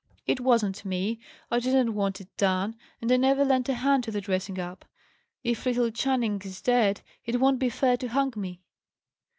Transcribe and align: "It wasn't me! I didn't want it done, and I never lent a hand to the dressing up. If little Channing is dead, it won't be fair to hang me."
"It 0.25 0.39
wasn't 0.39 0.83
me! 0.83 1.19
I 1.51 1.59
didn't 1.59 1.93
want 1.93 2.19
it 2.21 2.35
done, 2.35 2.75
and 3.03 3.11
I 3.11 3.17
never 3.17 3.45
lent 3.45 3.69
a 3.69 3.75
hand 3.75 4.03
to 4.05 4.09
the 4.11 4.19
dressing 4.19 4.57
up. 4.57 4.83
If 5.43 5.63
little 5.67 5.91
Channing 5.91 6.41
is 6.43 6.59
dead, 6.59 7.01
it 7.23 7.39
won't 7.39 7.59
be 7.59 7.69
fair 7.69 7.97
to 7.97 8.07
hang 8.07 8.33
me." 8.35 8.63